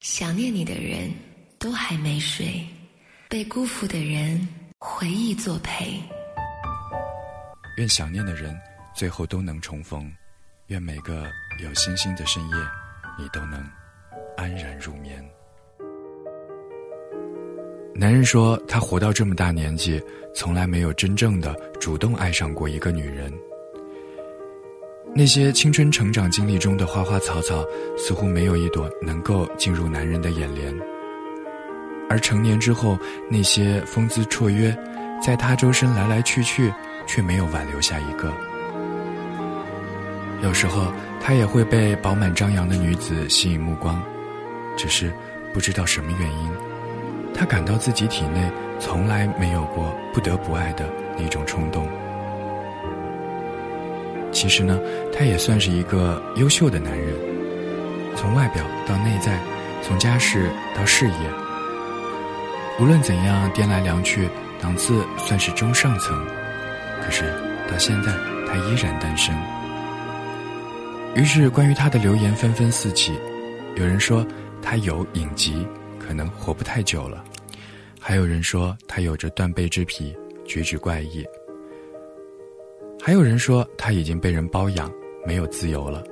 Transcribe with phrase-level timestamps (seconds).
[0.00, 1.12] 想念你的人
[1.58, 2.64] 都还没睡，
[3.28, 6.00] 被辜负的人回忆作陪。
[7.76, 8.58] 愿想念的人
[8.94, 10.10] 最后都能重逢，
[10.68, 11.30] 愿每个
[11.62, 12.56] 有星星的深夜，
[13.18, 13.62] 你都能
[14.38, 15.22] 安然入眠。
[17.94, 20.02] 男人说，他活到这么大年纪，
[20.34, 23.30] 从来没有真正的主动爱上过一个女人。
[25.12, 27.64] 那些青春成长经历中的花花草草，
[27.98, 30.72] 似乎没有一朵能够进入男人的眼帘；
[32.08, 32.96] 而成年之后，
[33.28, 34.74] 那些风姿绰约，
[35.20, 36.72] 在他周身来来去去，
[37.06, 38.32] 却没有挽留下一个。
[40.42, 44.00] 有时候，他也会被饱满张扬的女子吸引目光，
[44.76, 45.12] 只是
[45.52, 46.50] 不知道什么原因，
[47.34, 50.88] 他感到自己体内从来没有过不得不爱的
[51.18, 51.86] 那种冲动。
[54.32, 54.80] 其实呢，
[55.12, 57.14] 他也算是一个优秀的男人，
[58.16, 59.38] 从外表到内在，
[59.82, 61.14] 从家世到事业，
[62.78, 64.28] 无论怎样掂来量去，
[64.60, 66.16] 档次算是中上层。
[67.02, 67.24] 可是
[67.70, 68.12] 到现在，
[68.46, 69.34] 他依然单身。
[71.14, 73.12] 于是，关于他的流言纷纷四起，
[73.74, 74.24] 有人说
[74.62, 75.66] 他有隐疾，
[75.98, 77.18] 可能活不太久了；
[77.98, 81.24] 还有人说他有着断背之癖，举止怪异。
[83.02, 84.92] 还有人说他已经被人包养，
[85.26, 86.04] 没有自由了。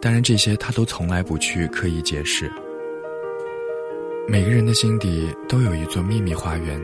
[0.00, 2.50] 当然，这些他都从来不去刻意解释。
[4.28, 6.80] 每个人的心底都有一座秘密花园，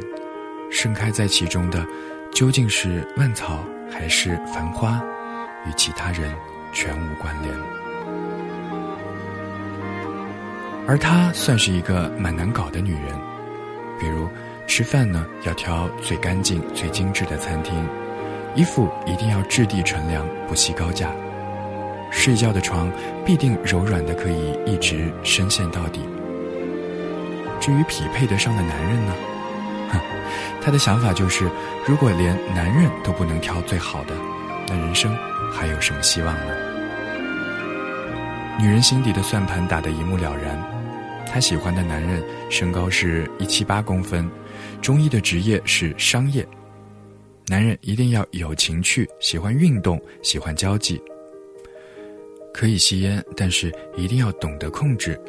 [0.70, 1.86] 盛开在其中的，
[2.32, 5.00] 究竟是万草还是繁花，
[5.64, 6.34] 与其他人
[6.72, 7.54] 全无关联。
[10.88, 13.04] 而她算是一个蛮难搞的女人，
[14.00, 14.28] 比如
[14.66, 17.88] 吃饭呢，要挑最干净、最精致的餐厅。
[18.54, 21.08] 衣服一定要质地纯良，不惜高价；
[22.10, 22.90] 睡觉的床
[23.24, 26.00] 必定柔软的，可以一直深陷到底。
[27.60, 29.14] 至于匹配得上的男人呢？
[29.90, 30.00] 哼，
[30.60, 31.48] 他的想法就是，
[31.86, 34.14] 如果连男人都不能挑最好的，
[34.66, 35.16] 那人生
[35.52, 36.54] 还有什么希望呢？
[38.58, 40.60] 女人心底的算盘打得一目了然，
[41.26, 44.28] 她喜欢的男人身高是一七八公分，
[44.82, 46.46] 中医的职业是商业。
[47.50, 51.02] 男人一定要有情趣，喜欢运动，喜欢交际。
[52.54, 55.20] 可以吸烟，但是一定要懂得控制。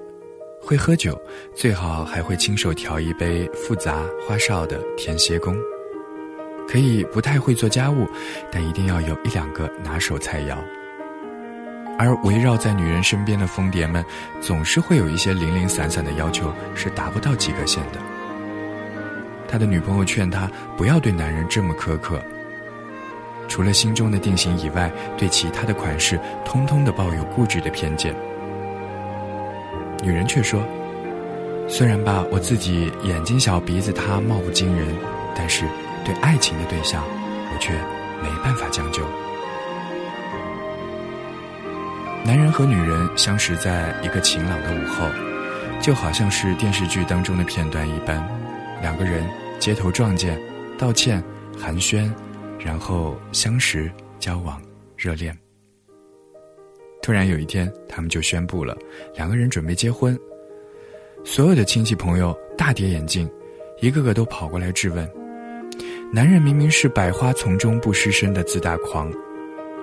[0.61, 1.19] 会喝酒，
[1.55, 5.57] 最好还会亲手调一杯复杂花哨的甜歇工。
[6.67, 8.07] 可以不太会做家务，
[8.51, 10.55] 但一定要有一两个拿手菜肴。
[11.97, 14.05] 而围绕在女人身边的疯蝶们，
[14.39, 17.99] 总是会有一些零零散散的要求，是达不到及格线的。
[19.51, 22.21] 他的女朋友劝他不要对男人这么苛刻，
[23.49, 28.15] 除了心中的定型以外，对其他的款式通通的抱有固执的偏见。
[30.01, 30.63] 女人却说
[31.67, 34.87] ：“虽然吧，我自己眼睛小鼻子塌，貌不惊人，
[35.35, 35.65] 但是
[36.05, 37.03] 对爱情的对象，
[37.53, 37.73] 我却
[38.23, 39.03] 没办法将就。”
[42.23, 45.05] 男人和女人相识在一个晴朗的午后，
[45.81, 48.25] 就好像是电视剧当中的片段一般，
[48.81, 49.23] 两个人。
[49.59, 50.41] 街头撞见，
[50.75, 51.23] 道歉，
[51.55, 52.11] 寒暄，
[52.57, 54.59] 然后相识、交往、
[54.97, 55.37] 热恋。
[56.99, 58.75] 突然有一天，他们就宣布了，
[59.13, 60.19] 两个人准备结婚。
[61.23, 63.29] 所有的亲戚朋友大跌眼镜，
[63.81, 65.07] 一个个都跑过来质问：
[66.11, 69.13] 男人明明是百花丛中不失身的自大狂，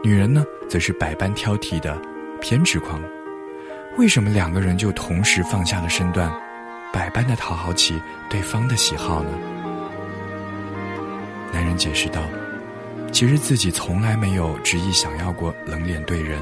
[0.02, 1.96] 女人呢，则是百般挑剔的
[2.40, 3.00] 偏执狂。
[3.96, 6.28] 为什么两个人就同时放下了身段，
[6.92, 8.00] 百般的讨好起
[8.30, 9.30] 对方的喜好呢？
[11.52, 12.22] 男人解释道
[13.12, 16.40] ：“其实自己从来没有执意想要过冷脸对人，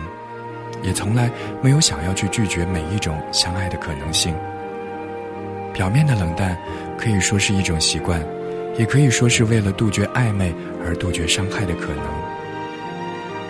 [0.82, 1.30] 也从来
[1.62, 4.34] 没有想要去拒绝每一种相爱的可能性。
[5.72, 6.56] 表面的冷淡
[6.96, 8.24] 可以说是一种习惯，
[8.78, 12.04] 也可以说是为了杜绝暧昧而杜绝伤害的可能。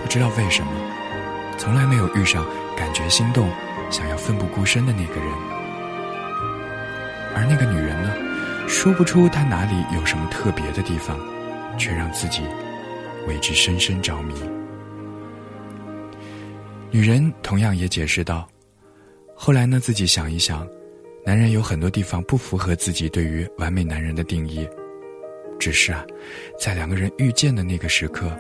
[0.03, 0.73] 不知道为什么，
[1.59, 2.45] 从来没有遇上
[2.77, 3.49] 感觉心动、
[3.91, 5.56] 想要奋不顾身的那个人。
[7.36, 8.10] 而那个女人呢，
[8.66, 11.16] 说不出她哪里有什么特别的地方。”
[11.78, 12.41] 却让自己
[13.28, 14.33] 为之深深着迷。
[16.91, 18.48] 女人同样也解释道
[19.36, 20.66] ：“后来呢，自己想一想，
[21.22, 24.66] 男人有很多地方不符合自己对于完美男人的定义。
[25.59, 26.03] 只是啊，
[26.59, 28.34] 在两个人遇见的那个时刻，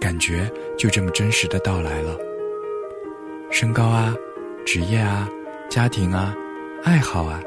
[0.00, 2.18] 感觉就这么真实的到来了。
[3.52, 4.12] 身高啊，
[4.66, 5.28] 职业啊，
[5.70, 6.34] 家庭啊，
[6.82, 7.40] 爱好啊，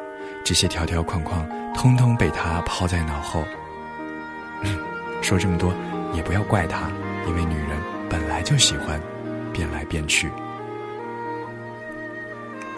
[0.48, 3.44] 这些条条框框，通通被他抛在脑后。”
[5.22, 5.74] 说这么多，
[6.14, 6.90] 也不要怪他，
[7.28, 7.78] 因为女人
[8.10, 8.98] 本来就喜欢
[9.52, 10.32] 变来变去。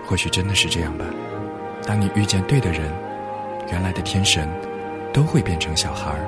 [0.03, 1.05] 或许真的是这样吧。
[1.85, 2.91] 当你遇见对的人，
[3.71, 4.49] 原来的天神
[5.13, 6.25] 都会变成小孩儿，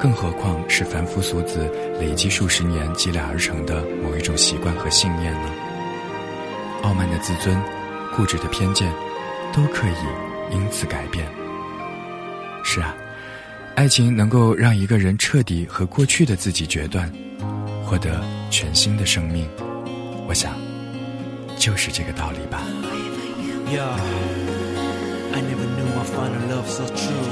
[0.00, 1.70] 更何况是凡夫俗子
[2.00, 5.50] 累积数十年积累而成的某一种习惯和信念呢？
[6.82, 7.54] 傲慢的自尊、
[8.16, 8.90] 固执的偏见，
[9.52, 10.06] 都可以
[10.50, 11.26] 因此改变。
[12.64, 12.94] 是啊，
[13.74, 17.10] 爱情能够让一个人彻底和过去的自己决断，
[17.84, 19.48] 获得全新的生命。
[20.26, 20.52] 我想，
[21.58, 22.62] 就是这个道理吧。
[23.68, 23.90] Yeah,
[25.32, 27.26] I never knew I find a love so true.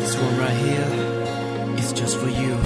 [0.00, 0.88] This one right here
[1.78, 2.56] is just for you.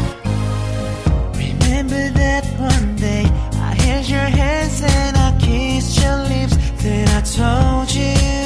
[1.35, 3.27] Remember that one day
[3.61, 6.57] I held your hands and I kissed your lips.
[6.83, 8.44] Then I told you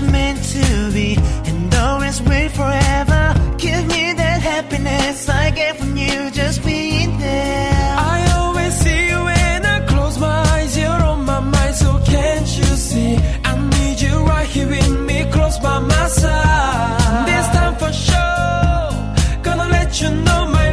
[0.00, 3.34] was meant to be and always wait forever.
[3.58, 7.94] Give me that happiness I get from you just being there.
[7.98, 10.76] I always see you when I close my eyes.
[10.76, 13.16] You're on my mind, so can't you see?
[13.44, 17.26] I need you right here with me, close by my side.
[17.28, 20.63] This time for sure, gonna let you know my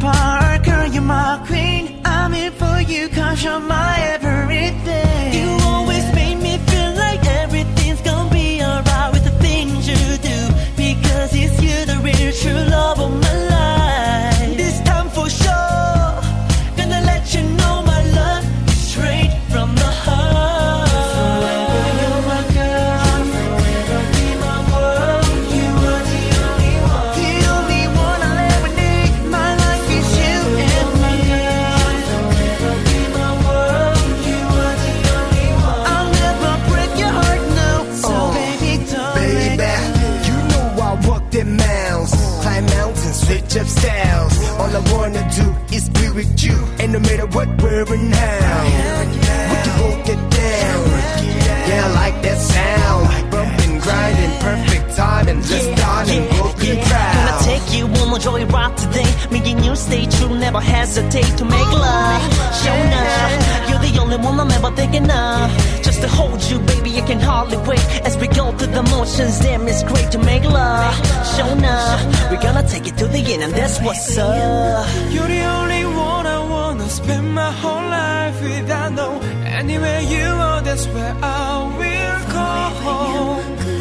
[0.00, 0.29] upon
[48.48, 48.64] how,
[49.50, 50.82] we can both get down.
[51.68, 57.40] Yeah, like that sound, bumping, grinding, perfect timing, just starting, broken Gonna crowd.
[57.44, 59.10] take you on a joyride today.
[59.30, 62.22] Me and you stay true, never hesitate to make love.
[62.62, 65.50] Show enough, you're the only one I'm ever thinking of.
[65.82, 67.84] Just to hold you, baby, I can hardly wait.
[68.04, 70.94] As we go through the motions, damn, it's great to make love.
[71.36, 74.86] Show enough, we're gonna take it to the end, and that's what's up.
[75.10, 75.69] You're the only
[77.02, 78.70] spend my whole life with.
[78.70, 79.12] I know
[79.60, 81.48] anywhere you are, that's where I
[81.80, 82.58] will go.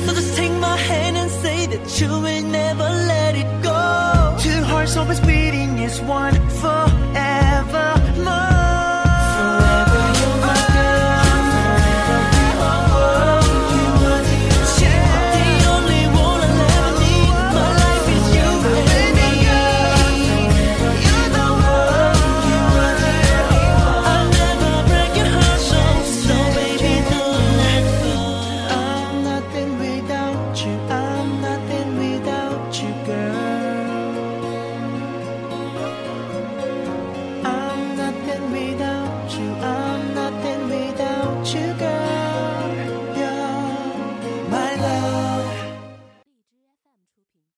[0.05, 4.37] So just take my hand and say that you will never let it go.
[4.45, 6.88] Two hearts always beating is one for